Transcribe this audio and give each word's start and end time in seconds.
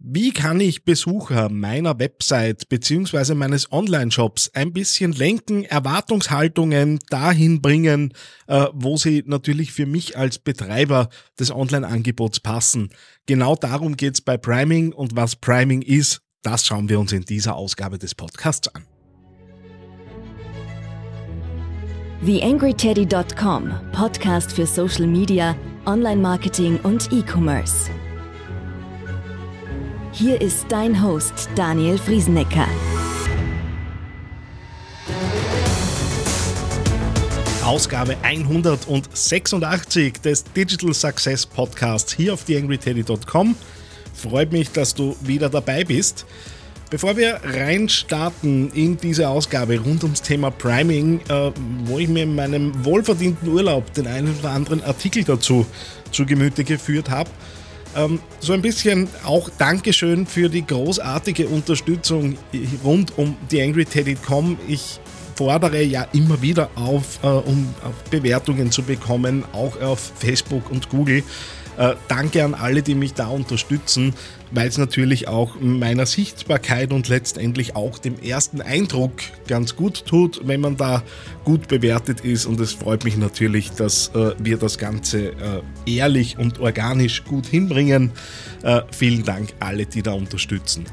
Wie 0.00 0.30
kann 0.30 0.60
ich 0.60 0.84
Besucher 0.84 1.48
meiner 1.48 1.98
Website 1.98 2.68
beziehungsweise 2.68 3.34
meines 3.34 3.72
Online-Shops 3.72 4.52
ein 4.54 4.72
bisschen 4.72 5.10
lenken, 5.10 5.64
Erwartungshaltungen 5.64 7.00
dahin 7.10 7.60
bringen, 7.60 8.14
äh, 8.46 8.66
wo 8.72 8.96
sie 8.96 9.24
natürlich 9.26 9.72
für 9.72 9.86
mich 9.86 10.16
als 10.16 10.38
Betreiber 10.38 11.08
des 11.40 11.50
Online-Angebots 11.50 12.38
passen? 12.38 12.90
Genau 13.26 13.56
darum 13.56 13.96
geht's 13.96 14.20
bei 14.20 14.36
Priming 14.36 14.92
und 14.92 15.16
was 15.16 15.34
Priming 15.34 15.82
ist, 15.82 16.20
das 16.42 16.64
schauen 16.64 16.88
wir 16.88 17.00
uns 17.00 17.10
in 17.10 17.24
dieser 17.24 17.56
Ausgabe 17.56 17.98
des 17.98 18.14
Podcasts 18.14 18.68
an. 18.68 18.84
TheAngryTeddy.com, 22.24 23.72
Podcast 23.90 24.52
für 24.52 24.66
Social 24.66 25.08
Media, 25.08 25.56
Online-Marketing 25.86 26.78
und 26.84 27.12
E-Commerce. 27.12 27.90
Hier 30.18 30.40
ist 30.40 30.66
dein 30.68 31.00
Host 31.00 31.48
Daniel 31.54 31.96
Friesenecker. 31.96 32.66
Ausgabe 37.64 38.16
186 38.24 40.14
des 40.14 40.42
Digital 40.42 40.92
Success 40.92 41.46
Podcasts 41.46 42.12
hier 42.12 42.34
auf 42.34 42.42
theangryteddy.com. 42.42 43.54
Freut 44.12 44.50
mich, 44.50 44.72
dass 44.72 44.92
du 44.92 45.14
wieder 45.20 45.48
dabei 45.50 45.84
bist. 45.84 46.26
Bevor 46.90 47.16
wir 47.16 47.38
reinstarten 47.44 48.72
in 48.72 48.96
diese 48.96 49.28
Ausgabe 49.28 49.78
rund 49.78 50.02
ums 50.02 50.22
Thema 50.22 50.50
Priming, 50.50 51.20
äh, 51.28 51.52
wo 51.84 52.00
ich 52.00 52.08
mir 52.08 52.24
in 52.24 52.34
meinem 52.34 52.84
wohlverdienten 52.84 53.48
Urlaub 53.48 53.92
den 53.92 54.08
einen 54.08 54.36
oder 54.36 54.50
anderen 54.50 54.82
Artikel 54.82 55.22
dazu 55.22 55.64
zu 56.10 56.26
Gemüte 56.26 56.64
geführt 56.64 57.08
habe, 57.08 57.30
ähm, 57.98 58.20
so 58.40 58.52
ein 58.52 58.62
bisschen 58.62 59.08
auch 59.24 59.50
Dankeschön 59.58 60.26
für 60.26 60.48
die 60.48 60.66
großartige 60.66 61.48
Unterstützung 61.48 62.36
rund 62.84 63.18
um 63.18 63.36
die. 63.50 64.58
Ich 64.68 65.00
fordere 65.34 65.82
ja 65.82 66.06
immer 66.12 66.40
wieder 66.42 66.70
auf, 66.74 67.20
äh, 67.22 67.26
um 67.26 67.74
Bewertungen 68.10 68.70
zu 68.70 68.82
bekommen, 68.82 69.44
auch 69.52 69.80
auf 69.80 70.12
Facebook 70.18 70.70
und 70.70 70.88
Google. 70.88 71.22
Äh, 71.78 71.94
danke 72.08 72.44
an 72.44 72.54
alle, 72.54 72.82
die 72.82 72.96
mich 72.96 73.14
da 73.14 73.28
unterstützen, 73.28 74.14
weil 74.50 74.66
es 74.66 74.78
natürlich 74.78 75.28
auch 75.28 75.60
meiner 75.60 76.06
Sichtbarkeit 76.06 76.92
und 76.92 77.08
letztendlich 77.08 77.76
auch 77.76 77.98
dem 77.98 78.18
ersten 78.20 78.60
Eindruck 78.60 79.12
ganz 79.46 79.76
gut 79.76 80.04
tut, 80.04 80.40
wenn 80.44 80.60
man 80.60 80.76
da 80.76 81.04
gut 81.44 81.68
bewertet 81.68 82.22
ist. 82.22 82.46
Und 82.46 82.58
es 82.58 82.72
freut 82.72 83.04
mich 83.04 83.16
natürlich, 83.16 83.70
dass 83.70 84.08
äh, 84.08 84.32
wir 84.38 84.56
das 84.56 84.78
Ganze 84.78 85.28
äh, 85.28 85.62
ehrlich 85.86 86.36
und 86.36 86.58
organisch 86.58 87.22
gut 87.24 87.46
hinbringen. 87.46 88.10
Äh, 88.64 88.82
vielen 88.90 89.22
Dank 89.22 89.54
alle, 89.60 89.86
die 89.86 90.02
da 90.02 90.12
unterstützen. 90.12 90.84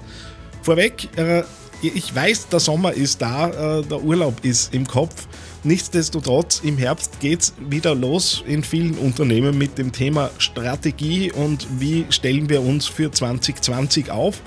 Vorweg, 0.61 1.09
äh, 1.17 1.44
ich 1.81 2.13
weiß, 2.13 2.50
der 2.50 2.59
Sommer 2.59 2.94
ist 2.94 3.22
da, 3.22 3.80
äh, 3.80 3.83
der 3.83 4.03
Urlaub 4.03 4.45
ist 4.45 4.73
im 4.73 4.86
Kopf. 4.86 5.28
Nichtsdestotrotz, 5.66 6.61
im 6.63 6.77
Herbst 6.77 7.19
geht 7.19 7.41
es 7.41 7.53
wieder 7.58 7.95
los 7.95 8.44
in 8.45 8.63
vielen 8.63 8.94
Unternehmen 8.99 9.58
mit 9.58 9.80
dem 9.80 9.91
Thema 9.91 10.30
Strategie 10.38 11.31
und 11.31 11.66
wie 11.80 12.05
stellen 12.11 12.49
wir 12.49 12.61
uns 12.61 12.85
für 12.85 13.11
2020 13.11 14.11
auf. 14.11 14.41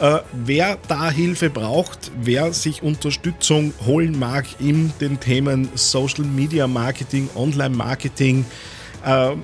Äh, 0.00 0.18
wer 0.32 0.76
da 0.88 1.08
Hilfe 1.08 1.50
braucht, 1.50 2.10
wer 2.20 2.52
sich 2.52 2.82
Unterstützung 2.82 3.74
holen 3.86 4.18
mag 4.18 4.44
in 4.58 4.92
den 5.00 5.20
Themen 5.20 5.68
Social 5.76 6.24
Media 6.24 6.66
Marketing, 6.66 7.30
Online 7.36 7.76
Marketing, 7.76 8.44
äh, 9.04 9.36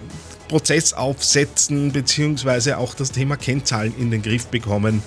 Prozess 0.49 0.93
aufsetzen, 0.93 1.93
beziehungsweise 1.93 2.79
auch 2.79 2.95
das 2.95 3.13
Thema 3.13 3.37
Kennzahlen 3.37 3.95
in 3.97 4.11
den 4.11 4.23
Griff 4.23 4.49
bekommen. 4.49 5.05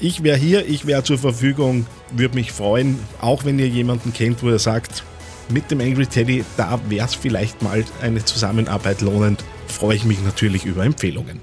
Ich 0.00 0.22
wäre 0.22 0.38
hier, 0.38 0.66
ich 0.66 0.86
wäre 0.86 1.04
zur 1.04 1.18
Verfügung, 1.18 1.86
würde 2.10 2.36
mich 2.36 2.52
freuen, 2.52 2.98
auch 3.20 3.44
wenn 3.44 3.58
ihr 3.58 3.68
jemanden 3.68 4.14
kennt, 4.14 4.42
wo 4.42 4.48
er 4.48 4.58
sagt, 4.58 5.04
mit 5.50 5.70
dem 5.70 5.80
Angry 5.80 6.06
Teddy, 6.06 6.44
da 6.56 6.80
wäre 6.88 7.06
es 7.06 7.14
vielleicht 7.14 7.62
mal 7.62 7.84
eine 8.00 8.24
Zusammenarbeit 8.24 9.00
lohnend. 9.00 9.44
Freue 9.66 9.96
ich 9.96 10.04
mich 10.04 10.22
natürlich 10.22 10.64
über 10.64 10.84
Empfehlungen. 10.84 11.40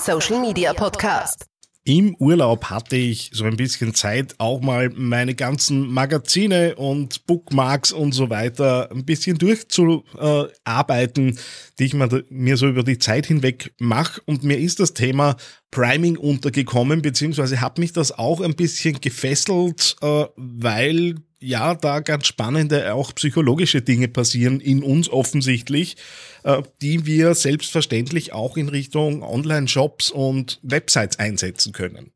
Social 0.00 0.40
Media 0.40 0.72
Podcast. 0.72 1.49
Im 1.84 2.14
Urlaub 2.16 2.66
hatte 2.66 2.96
ich 2.96 3.30
so 3.32 3.44
ein 3.44 3.56
bisschen 3.56 3.94
Zeit, 3.94 4.34
auch 4.36 4.60
mal 4.60 4.90
meine 4.94 5.34
ganzen 5.34 5.90
Magazine 5.90 6.74
und 6.76 7.26
Bookmarks 7.26 7.90
und 7.90 8.12
so 8.12 8.28
weiter 8.28 8.90
ein 8.92 9.06
bisschen 9.06 9.38
durchzuarbeiten, 9.38 11.38
die 11.78 11.84
ich 11.84 11.94
mir 11.94 12.56
so 12.58 12.68
über 12.68 12.82
die 12.82 12.98
Zeit 12.98 13.24
hinweg 13.26 13.72
mache. 13.78 14.20
Und 14.26 14.44
mir 14.44 14.58
ist 14.58 14.78
das 14.78 14.92
Thema 14.92 15.36
Priming 15.70 16.18
untergekommen, 16.18 17.00
beziehungsweise 17.00 17.62
hat 17.62 17.78
mich 17.78 17.94
das 17.94 18.12
auch 18.12 18.42
ein 18.42 18.56
bisschen 18.56 19.00
gefesselt, 19.00 19.96
äh, 20.02 20.26
weil 20.36 21.14
ja, 21.40 21.74
da 21.74 22.00
ganz 22.00 22.26
spannende, 22.26 22.94
auch 22.94 23.14
psychologische 23.14 23.82
Dinge 23.82 24.08
passieren 24.08 24.60
in 24.60 24.82
uns 24.82 25.08
offensichtlich, 25.08 25.96
äh, 26.44 26.62
die 26.82 27.06
wir 27.06 27.34
selbstverständlich 27.34 28.32
auch 28.32 28.56
in 28.56 28.68
Richtung 28.68 29.22
Online-Shops 29.22 30.10
und 30.10 30.60
Websites 30.62 31.18
einsetzen 31.18 31.72
können. 31.72 32.12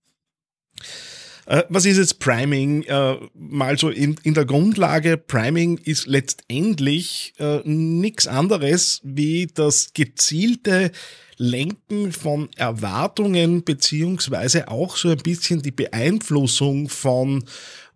Äh, 1.47 1.63
was 1.69 1.87
ist 1.87 1.97
jetzt 1.97 2.19
Priming? 2.21 2.83
Äh, 2.85 3.17
mal 3.35 3.79
so 3.79 3.89
in, 3.89 4.17
in 4.23 4.35
der 4.35 4.45
Grundlage, 4.45 5.17
Priming 5.17 5.79
ist 5.79 6.07
letztendlich 6.07 7.35
nichts 7.65 8.27
anderes 8.27 9.01
wie 9.03 9.47
das 9.53 9.93
gezielte 9.95 10.93
Lenken 11.37 12.13
von 12.13 12.49
Erwartungen 12.57 13.65
beziehungsweise 13.65 14.69
auch 14.69 14.97
so 14.97 15.09
ein 15.09 15.19
bisschen 15.19 15.63
die 15.63 15.73
Beeinflussung 15.73 16.89
von 16.89 17.45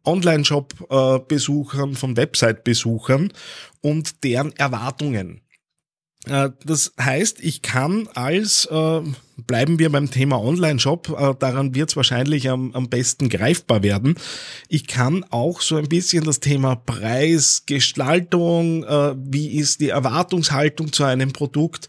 Online-Shop-Besuchern, 0.09 1.95
von 1.95 2.17
Website-Besuchern 2.17 3.33
und 3.81 4.25
deren 4.25 4.57
Erwartungen. 4.57 5.43
Äh, 6.27 6.51
das 6.65 6.93
heißt, 7.01 7.39
ich 7.43 7.63
kann 7.63 8.09
als, 8.15 8.67
äh, 8.67 9.01
bleiben 9.47 9.79
wir 9.79 9.91
beim 9.91 10.11
Thema 10.11 10.41
Online-Shop, 10.43 11.17
äh, 11.17 11.35
daran 11.39 11.75
wird 11.75 11.91
es 11.91 11.97
wahrscheinlich 11.97 12.51
am, 12.51 12.75
am 12.75 12.89
besten 12.89 13.29
greifbar 13.29 13.83
werden. 13.83 14.17
Ich 14.69 14.87
kann 14.87 15.25
auch 15.31 15.61
so 15.61 15.77
ein 15.77 15.89
bisschen 15.89 16.25
das 16.25 16.41
Thema 16.41 16.75
Preis, 16.75 17.63
Gestaltung, 17.67 18.83
wie 18.83 19.59
ist 19.59 19.81
die 19.81 19.91
Erwartungshaltung 19.91 20.93
zu 20.93 21.05
einem 21.05 21.33
Produkt, 21.33 21.89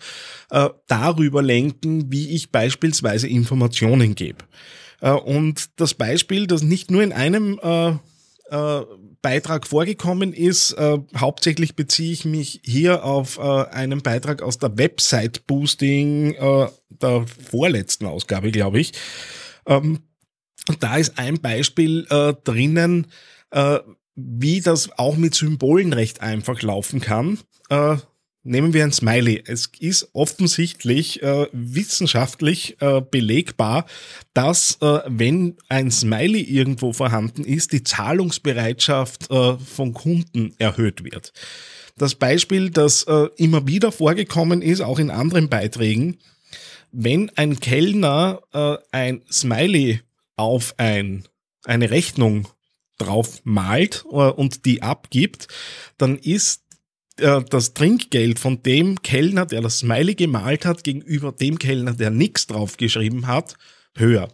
darüber 0.87 1.41
lenken, 1.41 2.11
wie 2.11 2.29
ich 2.29 2.51
beispielsweise 2.51 3.27
Informationen 3.27 4.15
gebe. 4.15 4.45
Und 5.01 5.69
das 5.79 5.93
Beispiel, 5.93 6.47
das 6.47 6.61
nicht 6.61 6.91
nur 6.91 7.03
in 7.03 7.13
einem 7.13 7.59
äh, 8.51 8.85
Beitrag 9.21 9.67
vorgekommen 9.67 10.33
ist. 10.33 10.73
Äh, 10.73 10.99
hauptsächlich 11.15 11.75
beziehe 11.75 12.11
ich 12.11 12.25
mich 12.25 12.61
hier 12.63 13.03
auf 13.03 13.37
äh, 13.37 13.41
einen 13.41 14.01
Beitrag 14.01 14.41
aus 14.41 14.57
der 14.57 14.77
Website 14.77 15.45
Boosting 15.47 16.35
der 16.89 17.25
vorletzten 17.49 18.05
Ausgabe, 18.05 18.51
glaube 18.51 18.79
ich. 18.79 18.93
Ähm, 19.65 19.99
da 20.79 20.97
ist 20.97 21.17
ein 21.17 21.39
Beispiel 21.41 22.05
drinnen, 22.43 23.07
wie 24.15 24.61
das 24.61 24.89
auch 24.97 25.17
mit 25.17 25.33
Symbolen 25.33 25.93
recht 25.93 26.21
einfach 26.21 26.61
laufen 26.61 27.01
kann. 27.01 27.39
Nehmen 28.43 28.73
wir 28.73 28.85
ein 28.85 28.93
Smiley. 28.93 29.43
Es 29.45 29.69
ist 29.79 30.09
offensichtlich 30.13 31.21
äh, 31.21 31.47
wissenschaftlich 31.51 32.81
äh, 32.81 33.01
belegbar, 33.01 33.85
dass 34.33 34.77
äh, 34.81 35.01
wenn 35.07 35.57
ein 35.67 35.91
Smiley 35.91 36.41
irgendwo 36.41 36.93
vorhanden 36.93 37.43
ist, 37.43 37.73
die 37.73 37.83
Zahlungsbereitschaft 37.83 39.29
äh, 39.29 39.57
von 39.57 39.93
Kunden 39.93 40.53
erhöht 40.57 41.03
wird. 41.03 41.33
Das 41.97 42.15
Beispiel, 42.15 42.69
das 42.69 43.03
äh, 43.03 43.27
immer 43.35 43.67
wieder 43.67 43.91
vorgekommen 43.91 44.61
ist, 44.61 44.79
auch 44.79 44.99
in 44.99 45.11
anderen 45.11 45.49
Beiträgen, 45.49 46.17
wenn 46.93 47.29
ein 47.35 47.59
Kellner 47.59 48.41
äh, 48.53 48.77
ein 48.93 49.21
Smiley 49.29 49.99
auf 50.37 50.75
ein, 50.77 51.27
eine 51.65 51.89
Rechnung 51.91 52.47
drauf 52.97 53.41
malt 53.43 54.03
und 54.05 54.65
die 54.65 54.81
abgibt, 54.81 55.47
dann 55.97 56.17
ist 56.17 56.68
äh, 57.19 57.43
das 57.49 57.73
Trinkgeld 57.73 58.39
von 58.39 58.63
dem 58.63 59.01
Kellner, 59.01 59.45
der 59.45 59.61
das 59.61 59.79
Smiley 59.79 60.15
gemalt 60.15 60.65
hat, 60.65 60.83
gegenüber 60.83 61.31
dem 61.31 61.59
Kellner, 61.59 61.93
der 61.93 62.09
nichts 62.09 62.47
draufgeschrieben 62.47 63.27
hat, 63.27 63.55
höher. 63.95 64.29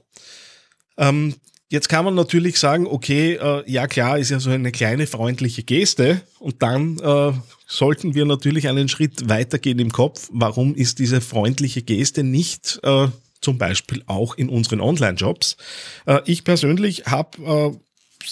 Ähm, 0.97 1.35
jetzt 1.69 1.89
kann 1.89 2.05
man 2.05 2.15
natürlich 2.15 2.59
sagen, 2.59 2.87
okay, 2.87 3.33
äh, 3.33 3.63
ja 3.69 3.87
klar, 3.87 4.17
ist 4.17 4.31
ja 4.31 4.39
so 4.39 4.49
eine 4.49 4.71
kleine 4.71 5.07
freundliche 5.07 5.63
Geste 5.63 6.21
und 6.39 6.61
dann 6.61 6.99
äh, 6.99 7.33
sollten 7.67 8.15
wir 8.15 8.25
natürlich 8.25 8.67
einen 8.67 8.89
Schritt 8.89 9.27
weitergehen 9.29 9.79
im 9.79 9.91
Kopf. 9.91 10.29
Warum 10.31 10.75
ist 10.75 10.99
diese 10.99 11.21
freundliche 11.21 11.81
Geste 11.81 12.23
nicht 12.23 12.79
äh, 12.83 13.07
zum 13.41 13.57
Beispiel 13.57 14.03
auch 14.07 14.35
in 14.35 14.49
unseren 14.49 14.81
Online-Jobs? 14.81 15.57
Äh, 16.05 16.21
ich 16.25 16.43
persönlich 16.43 17.05
habe 17.07 17.79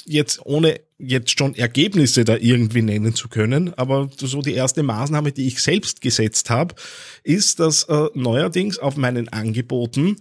jetzt 0.05 0.45
ohne 0.45 0.79
jetzt 0.97 1.37
schon 1.37 1.55
Ergebnisse 1.55 2.23
da 2.23 2.37
irgendwie 2.37 2.81
nennen 2.81 3.13
zu 3.13 3.27
können, 3.27 3.73
aber 3.73 4.09
so 4.15 4.41
die 4.41 4.53
erste 4.53 4.83
Maßnahme, 4.83 5.31
die 5.31 5.47
ich 5.47 5.61
selbst 5.61 6.01
gesetzt 6.01 6.49
habe, 6.49 6.75
ist, 7.23 7.59
dass 7.59 7.83
äh, 7.83 8.07
neuerdings 8.13 8.79
auf 8.79 8.95
meinen 8.95 9.29
Angeboten 9.29 10.17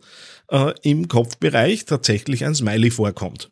äh, 0.51 0.73
im 0.83 1.09
Kopfbereich 1.09 1.85
tatsächlich 1.85 2.45
ein 2.45 2.55
Smiley 2.55 2.91
vorkommt. 2.91 3.51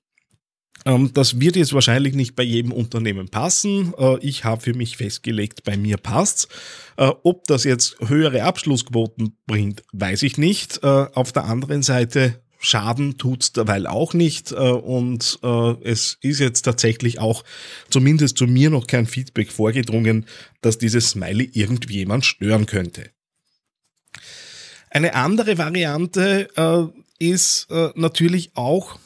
Ähm, 0.86 1.10
das 1.12 1.40
wird 1.40 1.56
jetzt 1.56 1.72
wahrscheinlich 1.72 2.14
nicht 2.14 2.36
bei 2.36 2.42
jedem 2.42 2.72
Unternehmen 2.72 3.28
passen. 3.28 3.92
Äh, 3.98 4.18
ich 4.20 4.44
habe 4.44 4.62
für 4.62 4.74
mich 4.74 4.96
festgelegt, 4.96 5.64
bei 5.64 5.76
mir 5.76 5.96
passt's. 5.96 6.48
Äh, 6.96 7.10
ob 7.22 7.46
das 7.46 7.64
jetzt 7.64 7.96
höhere 8.06 8.44
Abschlussquoten 8.44 9.36
bringt, 9.46 9.82
weiß 9.92 10.22
ich 10.22 10.38
nicht. 10.38 10.82
Äh, 10.82 10.86
auf 10.86 11.32
der 11.32 11.44
anderen 11.44 11.82
Seite 11.82 12.40
Schaden 12.62 13.16
tut's 13.16 13.52
derweil 13.52 13.86
auch 13.86 14.12
nicht 14.12 14.52
und 14.52 15.38
es 15.82 16.18
ist 16.20 16.38
jetzt 16.38 16.62
tatsächlich 16.62 17.18
auch 17.18 17.42
zumindest 17.88 18.36
zu 18.36 18.46
mir 18.46 18.68
noch 18.68 18.86
kein 18.86 19.06
Feedback 19.06 19.50
vorgedrungen, 19.50 20.26
dass 20.60 20.76
dieses 20.76 21.10
Smiley 21.10 21.50
irgendjemand 21.54 22.26
stören 22.26 22.66
könnte. 22.66 23.10
Eine 24.90 25.14
andere 25.14 25.56
Variante 25.56 26.92
ist 27.18 27.68
natürlich 27.94 28.50
auch 28.54 28.98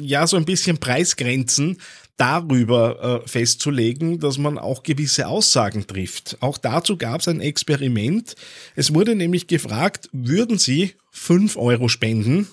ja, 0.00 0.26
so 0.26 0.36
ein 0.36 0.44
bisschen 0.44 0.78
Preisgrenzen 0.78 1.78
darüber 2.16 3.22
äh, 3.24 3.28
festzulegen, 3.28 4.20
dass 4.20 4.38
man 4.38 4.58
auch 4.58 4.82
gewisse 4.82 5.26
Aussagen 5.26 5.86
trifft. 5.86 6.36
Auch 6.40 6.58
dazu 6.58 6.96
gab 6.96 7.20
es 7.20 7.28
ein 7.28 7.40
Experiment. 7.40 8.36
Es 8.76 8.94
wurde 8.94 9.14
nämlich 9.14 9.46
gefragt, 9.46 10.08
würden 10.12 10.58
Sie 10.58 10.92
5 11.10 11.56
Euro 11.56 11.88
spenden? 11.88 12.48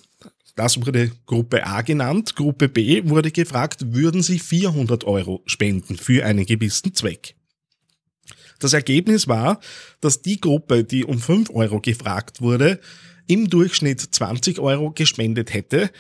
Das 0.56 0.85
wurde 0.85 1.11
Gruppe 1.25 1.65
A 1.65 1.81
genannt. 1.81 2.35
Gruppe 2.35 2.67
B 2.67 3.03
wurde 3.06 3.31
gefragt, 3.31 3.94
würden 3.94 4.23
Sie 4.23 4.39
400 4.39 5.03
Euro 5.06 5.41
spenden 5.45 5.97
für 5.97 6.25
einen 6.25 6.45
gewissen 6.45 6.94
Zweck? 6.94 7.35
Das 8.59 8.73
Ergebnis 8.73 9.27
war, 9.27 9.59
dass 10.01 10.21
die 10.21 10.41
Gruppe, 10.41 10.83
die 10.83 11.05
um 11.05 11.19
5 11.19 11.50
Euro 11.51 11.79
gefragt 11.79 12.41
wurde, 12.41 12.79
im 13.27 13.50
Durchschnitt 13.50 14.01
20 14.01 14.59
Euro 14.59 14.91
gespendet 14.91 15.53
hätte, 15.53 15.91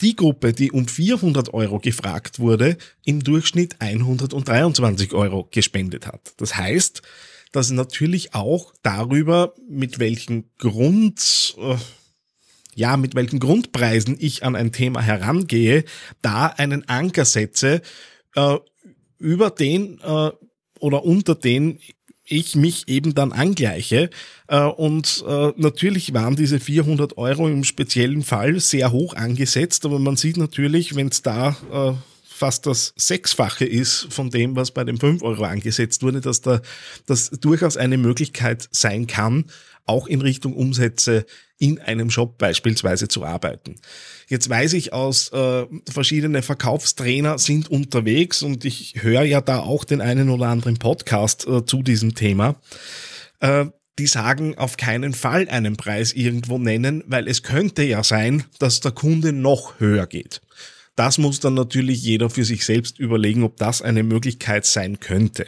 die 0.00 0.16
Gruppe, 0.16 0.52
die 0.52 0.72
um 0.72 0.88
400 0.88 1.52
Euro 1.52 1.78
gefragt 1.78 2.38
wurde, 2.38 2.76
im 3.04 3.22
Durchschnitt 3.22 3.76
123 3.80 5.12
Euro 5.12 5.48
gespendet 5.50 6.06
hat. 6.06 6.34
Das 6.38 6.56
heißt, 6.56 7.02
dass 7.52 7.70
natürlich 7.70 8.34
auch 8.34 8.72
darüber, 8.82 9.54
mit 9.68 9.98
welchen 9.98 10.50
Grund, 10.58 11.56
äh, 11.58 11.76
ja, 12.74 12.96
mit 12.96 13.14
welchen 13.14 13.40
Grundpreisen 13.40 14.16
ich 14.18 14.44
an 14.44 14.56
ein 14.56 14.72
Thema 14.72 15.02
herangehe, 15.02 15.84
da 16.22 16.46
einen 16.46 16.88
Anker 16.88 17.24
setze, 17.24 17.82
äh, 18.34 18.56
über 19.18 19.50
den 19.50 19.98
äh, 20.00 20.30
oder 20.78 21.04
unter 21.04 21.34
den 21.34 21.78
ich 22.30 22.56
mich 22.56 22.88
eben 22.88 23.14
dann 23.14 23.32
angleiche. 23.32 24.08
Äh, 24.46 24.62
und 24.62 25.22
äh, 25.28 25.52
natürlich 25.56 26.14
waren 26.14 26.36
diese 26.36 26.60
400 26.60 27.18
Euro 27.18 27.48
im 27.48 27.64
speziellen 27.64 28.22
Fall 28.22 28.60
sehr 28.60 28.92
hoch 28.92 29.14
angesetzt, 29.14 29.84
aber 29.84 29.98
man 29.98 30.16
sieht 30.16 30.38
natürlich, 30.38 30.94
wenn 30.94 31.08
es 31.08 31.22
da 31.22 31.56
äh, 31.72 31.92
fast 32.24 32.64
das 32.64 32.94
Sechsfache 32.96 33.66
ist 33.66 34.06
von 34.08 34.30
dem, 34.30 34.56
was 34.56 34.70
bei 34.70 34.84
den 34.84 34.96
5 34.96 35.22
Euro 35.22 35.44
angesetzt 35.44 36.02
wurde, 36.02 36.22
dass 36.22 36.40
da 36.40 36.62
das 37.04 37.28
durchaus 37.30 37.76
eine 37.76 37.98
Möglichkeit 37.98 38.66
sein 38.70 39.06
kann, 39.06 39.44
auch 39.86 40.06
in 40.06 40.20
Richtung 40.20 40.54
Umsätze 40.54 41.26
in 41.58 41.78
einem 41.78 42.10
Shop 42.10 42.38
beispielsweise 42.38 43.08
zu 43.08 43.24
arbeiten. 43.24 43.76
Jetzt 44.28 44.48
weiß 44.48 44.72
ich 44.72 44.92
aus, 44.92 45.30
äh, 45.32 45.66
verschiedene 45.90 46.42
Verkaufstrainer 46.42 47.38
sind 47.38 47.70
unterwegs 47.70 48.42
und 48.42 48.64
ich 48.64 48.94
höre 49.02 49.24
ja 49.24 49.40
da 49.40 49.60
auch 49.60 49.84
den 49.84 50.00
einen 50.00 50.30
oder 50.30 50.46
anderen 50.46 50.78
Podcast 50.78 51.46
äh, 51.46 51.64
zu 51.64 51.82
diesem 51.82 52.14
Thema. 52.14 52.60
Äh, 53.40 53.66
die 53.98 54.06
sagen 54.06 54.56
auf 54.56 54.78
keinen 54.78 55.12
Fall 55.12 55.48
einen 55.50 55.76
Preis 55.76 56.14
irgendwo 56.14 56.58
nennen, 56.58 57.04
weil 57.06 57.28
es 57.28 57.42
könnte 57.42 57.82
ja 57.82 58.02
sein, 58.02 58.44
dass 58.58 58.80
der 58.80 58.92
Kunde 58.92 59.34
noch 59.34 59.78
höher 59.78 60.06
geht. 60.06 60.40
Das 60.96 61.18
muss 61.18 61.40
dann 61.40 61.54
natürlich 61.54 62.02
jeder 62.02 62.30
für 62.30 62.44
sich 62.44 62.64
selbst 62.64 62.98
überlegen, 62.98 63.42
ob 63.42 63.58
das 63.58 63.82
eine 63.82 64.02
Möglichkeit 64.02 64.64
sein 64.64 65.00
könnte. 65.00 65.46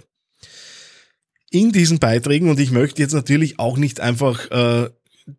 In 1.52 1.70
diesen 1.70 1.98
Beiträgen, 1.98 2.48
und 2.48 2.58
ich 2.58 2.70
möchte 2.70 3.02
jetzt 3.02 3.12
natürlich 3.12 3.58
auch 3.58 3.76
nicht 3.76 4.00
einfach 4.00 4.50
äh, 4.50 4.88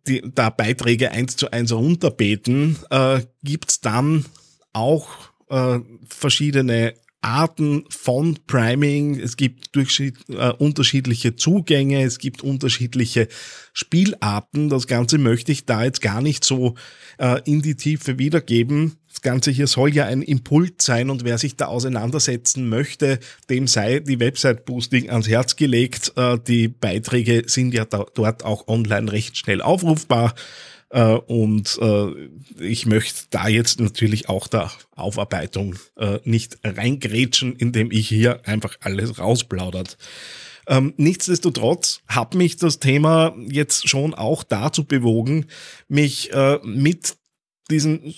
die, 0.06 0.22
da 0.34 0.48
Beiträge 0.48 1.10
eins 1.10 1.36
zu 1.36 1.50
eins 1.50 1.72
runterbeten, 1.72 2.76
äh, 2.90 3.20
gibt's 3.42 3.80
dann 3.80 4.24
auch 4.72 5.08
äh, 5.50 5.80
verschiedene 6.08 6.94
Arten 7.20 7.84
von 7.88 8.38
Priming. 8.46 9.18
Es 9.18 9.36
gibt 9.36 9.76
äh, 9.76 10.12
unterschiedliche 10.58 11.36
Zugänge, 11.36 12.04
es 12.04 12.18
gibt 12.18 12.42
unterschiedliche 12.42 13.28
Spielarten. 13.72 14.68
Das 14.68 14.86
Ganze 14.86 15.18
möchte 15.18 15.50
ich 15.50 15.64
da 15.64 15.84
jetzt 15.84 16.00
gar 16.00 16.20
nicht 16.20 16.44
so 16.44 16.74
äh, 17.18 17.40
in 17.44 17.62
die 17.62 17.76
Tiefe 17.76 18.18
wiedergeben. 18.18 18.96
Das 19.14 19.20
Ganze 19.20 19.52
hier 19.52 19.68
soll 19.68 19.94
ja 19.94 20.06
ein 20.06 20.22
Impuls 20.22 20.84
sein 20.84 21.08
und 21.08 21.24
wer 21.24 21.38
sich 21.38 21.54
da 21.54 21.66
auseinandersetzen 21.66 22.68
möchte, 22.68 23.20
dem 23.48 23.68
sei 23.68 24.00
die 24.00 24.18
Website 24.18 24.64
Boosting 24.64 25.08
ans 25.08 25.28
Herz 25.28 25.54
gelegt. 25.54 26.12
Äh, 26.16 26.36
die 26.44 26.66
Beiträge 26.66 27.44
sind 27.46 27.72
ja 27.74 27.84
dort 27.84 28.44
auch 28.44 28.66
online 28.66 29.12
recht 29.12 29.36
schnell 29.36 29.62
aufrufbar. 29.62 30.34
Äh, 30.90 31.12
und 31.12 31.78
äh, 31.80 32.06
ich 32.58 32.86
möchte 32.86 33.26
da 33.30 33.46
jetzt 33.46 33.78
natürlich 33.78 34.28
auch 34.28 34.48
der 34.48 34.72
Aufarbeitung 34.96 35.76
nicht 36.24 36.58
reingrätschen, 36.64 37.54
indem 37.54 37.92
ich 37.92 38.08
hier 38.08 38.44
einfach 38.48 38.76
alles 38.80 39.20
rausplaudert. 39.20 39.96
Ähm, 40.66 40.92
nichtsdestotrotz 40.96 42.00
hat 42.08 42.34
mich 42.34 42.56
das 42.56 42.80
Thema 42.80 43.36
jetzt 43.48 43.88
schon 43.88 44.12
auch 44.12 44.42
dazu 44.42 44.84
bewogen, 44.84 45.46
mich 45.86 46.32
äh, 46.32 46.58
mit 46.64 47.16
diesen 47.70 48.14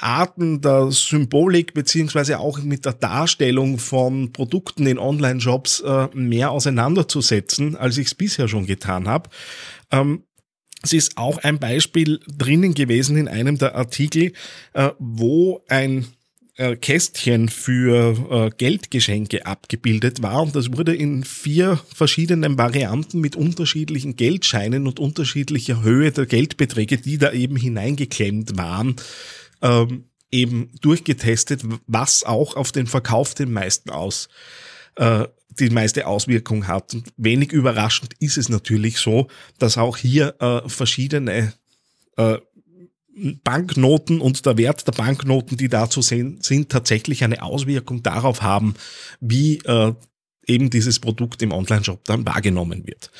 Arten 0.00 0.60
der 0.60 0.90
Symbolik 0.90 1.74
beziehungsweise 1.74 2.38
auch 2.38 2.60
mit 2.62 2.84
der 2.84 2.94
Darstellung 2.94 3.78
von 3.78 4.32
Produkten 4.32 4.86
in 4.86 4.98
Online-Shops 4.98 5.80
äh, 5.80 6.08
mehr 6.14 6.50
auseinanderzusetzen, 6.50 7.76
als 7.76 7.98
ich 7.98 8.06
es 8.08 8.14
bisher 8.14 8.48
schon 8.48 8.66
getan 8.66 9.08
habe. 9.08 9.30
Ähm, 9.90 10.24
es 10.82 10.92
ist 10.92 11.18
auch 11.18 11.38
ein 11.38 11.58
Beispiel 11.58 12.20
drinnen 12.28 12.74
gewesen 12.74 13.16
in 13.16 13.28
einem 13.28 13.58
der 13.58 13.74
Artikel, 13.74 14.32
äh, 14.74 14.90
wo 14.98 15.64
ein 15.68 16.06
äh, 16.58 16.76
Kästchen 16.76 17.48
für 17.48 18.16
äh, 18.30 18.50
Geldgeschenke 18.56 19.46
abgebildet 19.46 20.22
war 20.22 20.42
und 20.42 20.54
das 20.56 20.76
wurde 20.76 20.94
in 20.94 21.24
vier 21.24 21.80
verschiedenen 21.94 22.58
Varianten 22.58 23.20
mit 23.20 23.36
unterschiedlichen 23.36 24.16
Geldscheinen 24.16 24.86
und 24.86 25.00
unterschiedlicher 25.00 25.82
Höhe 25.82 26.12
der 26.12 26.26
Geldbeträge, 26.26 26.98
die 26.98 27.18
da 27.18 27.32
eben 27.32 27.56
hineingeklemmt 27.56 28.58
waren, 28.58 28.96
ähm, 29.62 30.04
eben 30.30 30.70
durchgetestet, 30.80 31.62
was 31.86 32.24
auch 32.24 32.56
auf 32.56 32.72
den 32.72 32.86
Verkauf 32.86 33.34
den 33.34 33.52
meisten 33.52 33.90
aus 33.90 34.28
äh, 34.96 35.26
die 35.58 35.70
meiste 35.70 36.06
Auswirkung 36.06 36.66
hat. 36.66 36.94
Und 36.94 37.08
wenig 37.16 37.52
überraschend 37.52 38.14
ist 38.20 38.38
es 38.38 38.48
natürlich 38.48 38.98
so, 38.98 39.28
dass 39.58 39.78
auch 39.78 39.96
hier 39.96 40.34
äh, 40.40 40.68
verschiedene 40.68 41.52
äh, 42.16 42.38
Banknoten 43.42 44.20
und 44.20 44.46
der 44.46 44.56
Wert 44.58 44.86
der 44.86 44.92
Banknoten, 44.92 45.56
die 45.56 45.68
dazu 45.68 46.02
sehen, 46.02 46.38
sind, 46.40 46.68
tatsächlich 46.68 47.24
eine 47.24 47.42
Auswirkung 47.42 48.02
darauf 48.02 48.42
haben, 48.42 48.74
wie 49.20 49.58
äh, 49.64 49.92
eben 50.46 50.70
dieses 50.70 51.00
Produkt 51.00 51.42
im 51.42 51.52
Online-Shop 51.52 52.04
dann 52.04 52.24
wahrgenommen 52.24 52.86
wird. 52.86 53.10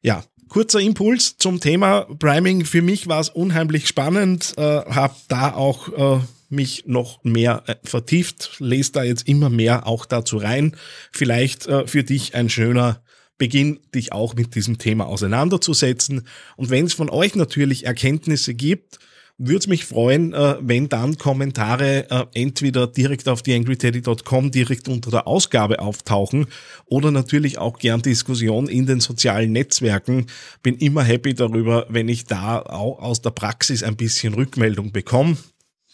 Ja, 0.00 0.24
kurzer 0.52 0.80
Impuls 0.80 1.38
zum 1.38 1.60
Thema 1.60 2.02
Priming. 2.18 2.66
Für 2.66 2.82
mich 2.82 3.08
war 3.08 3.20
es 3.20 3.30
unheimlich 3.30 3.88
spannend, 3.88 4.52
äh, 4.58 4.60
habe 4.60 5.14
da 5.28 5.54
auch 5.54 6.18
äh, 6.18 6.22
mich 6.50 6.84
noch 6.86 7.24
mehr 7.24 7.62
äh, 7.68 7.76
vertieft, 7.84 8.56
lese 8.58 8.92
da 8.92 9.02
jetzt 9.02 9.26
immer 9.26 9.48
mehr 9.48 9.86
auch 9.86 10.04
dazu 10.04 10.36
rein. 10.36 10.76
Vielleicht 11.10 11.68
äh, 11.68 11.86
für 11.86 12.04
dich 12.04 12.34
ein 12.34 12.50
schöner 12.50 13.02
Beginn, 13.38 13.80
dich 13.94 14.12
auch 14.12 14.34
mit 14.34 14.54
diesem 14.54 14.76
Thema 14.76 15.06
auseinanderzusetzen. 15.06 16.26
Und 16.58 16.68
wenn 16.68 16.84
es 16.84 16.92
von 16.92 17.08
euch 17.08 17.34
natürlich 17.34 17.86
Erkenntnisse 17.86 18.52
gibt, 18.52 18.98
würde 19.38 19.68
mich 19.68 19.84
freuen, 19.84 20.32
äh, 20.34 20.56
wenn 20.60 20.88
dann 20.88 21.18
Kommentare 21.18 22.10
äh, 22.10 22.26
entweder 22.34 22.86
direkt 22.86 23.28
auf 23.28 23.42
theangryteddy.com 23.42 24.50
direkt 24.50 24.88
unter 24.88 25.10
der 25.10 25.26
Ausgabe 25.26 25.80
auftauchen 25.80 26.46
oder 26.86 27.10
natürlich 27.10 27.58
auch 27.58 27.78
gern 27.78 28.02
Diskussion 28.02 28.68
in 28.68 28.86
den 28.86 29.00
sozialen 29.00 29.52
Netzwerken. 29.52 30.26
Bin 30.62 30.76
immer 30.76 31.02
happy 31.02 31.34
darüber, 31.34 31.86
wenn 31.88 32.08
ich 32.08 32.24
da 32.24 32.60
auch 32.60 33.00
aus 33.00 33.22
der 33.22 33.30
Praxis 33.30 33.82
ein 33.82 33.96
bisschen 33.96 34.34
Rückmeldung 34.34 34.92
bekomme. 34.92 35.36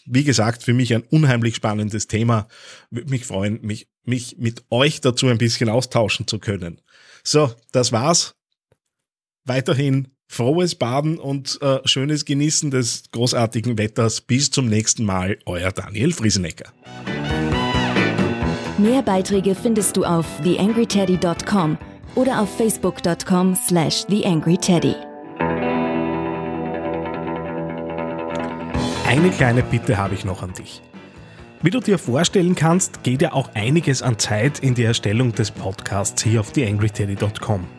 Wie 0.05 0.23
gesagt, 0.23 0.63
für 0.63 0.73
mich 0.73 0.93
ein 0.93 1.03
unheimlich 1.03 1.55
spannendes 1.55 2.07
Thema. 2.07 2.47
Würde 2.89 3.09
mich 3.09 3.25
freuen, 3.25 3.59
mich, 3.61 3.87
mich 4.05 4.37
mit 4.37 4.63
euch 4.69 5.01
dazu 5.01 5.27
ein 5.27 5.37
bisschen 5.37 5.69
austauschen 5.69 6.27
zu 6.27 6.39
können. 6.39 6.81
So, 7.23 7.53
das 7.71 7.91
war's. 7.91 8.35
Weiterhin 9.45 10.07
frohes 10.29 10.75
Baden 10.75 11.17
und 11.17 11.59
äh, 11.61 11.79
schönes 11.85 12.23
Genießen 12.23 12.71
des 12.71 13.03
großartigen 13.11 13.77
Wetters. 13.77 14.21
Bis 14.21 14.51
zum 14.51 14.67
nächsten 14.67 15.03
Mal, 15.03 15.39
euer 15.45 15.71
Daniel 15.71 16.13
Friesenecker. 16.13 16.71
Mehr 18.77 19.01
Beiträge 19.01 19.55
findest 19.55 19.97
du 19.97 20.05
auf 20.05 20.25
theangryteddy.com 20.43 21.77
oder 22.15 22.41
auf 22.41 22.55
facebook.com 22.55 23.55
slash 23.55 24.05
theangryteddy. 24.05 24.95
Eine 29.05 29.31
kleine 29.31 29.63
Bitte 29.63 29.97
habe 29.97 30.13
ich 30.13 30.23
noch 30.23 30.43
an 30.43 30.53
dich. 30.53 30.81
Wie 31.61 31.71
du 31.71 31.79
dir 31.79 31.97
vorstellen 31.97 32.55
kannst, 32.55 33.03
geht 33.03 33.21
ja 33.21 33.33
auch 33.33 33.49
einiges 33.55 34.01
an 34.01 34.17
Zeit 34.17 34.59
in 34.59 34.75
die 34.75 34.83
Erstellung 34.83 35.33
des 35.33 35.51
Podcasts 35.51 36.23
hier 36.23 36.39
auf 36.39 36.51
theangryteddy.com. 36.51 37.78